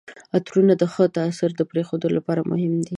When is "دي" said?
2.81-2.89